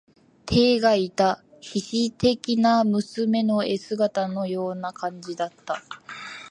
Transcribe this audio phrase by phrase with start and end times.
[0.47, 5.83] てえがいた、稗史的な娘の絵姿のような感じだった。